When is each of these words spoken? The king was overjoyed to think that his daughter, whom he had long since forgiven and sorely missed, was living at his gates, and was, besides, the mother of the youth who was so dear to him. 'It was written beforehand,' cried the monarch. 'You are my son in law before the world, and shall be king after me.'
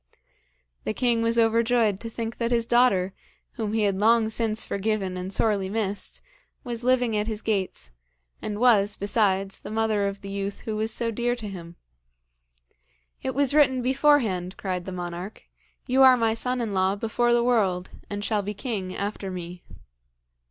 The 0.83 0.95
king 0.95 1.21
was 1.21 1.37
overjoyed 1.37 1.99
to 1.99 2.09
think 2.09 2.39
that 2.39 2.49
his 2.49 2.65
daughter, 2.65 3.13
whom 3.51 3.73
he 3.73 3.83
had 3.83 3.95
long 3.95 4.29
since 4.29 4.65
forgiven 4.65 5.15
and 5.15 5.31
sorely 5.31 5.69
missed, 5.69 6.21
was 6.63 6.83
living 6.83 7.15
at 7.15 7.27
his 7.27 7.43
gates, 7.43 7.91
and 8.41 8.57
was, 8.57 8.95
besides, 8.95 9.61
the 9.61 9.69
mother 9.69 10.07
of 10.07 10.21
the 10.21 10.29
youth 10.31 10.61
who 10.61 10.75
was 10.75 10.91
so 10.91 11.11
dear 11.11 11.35
to 11.35 11.47
him. 11.47 11.75
'It 13.21 13.35
was 13.35 13.53
written 13.53 13.83
beforehand,' 13.83 14.57
cried 14.57 14.85
the 14.85 14.91
monarch. 14.91 15.43
'You 15.85 16.01
are 16.01 16.17
my 16.17 16.33
son 16.33 16.61
in 16.61 16.73
law 16.73 16.95
before 16.95 17.31
the 17.31 17.43
world, 17.43 17.91
and 18.09 18.25
shall 18.25 18.41
be 18.41 18.55
king 18.55 18.95
after 18.95 19.29
me.' 19.29 19.63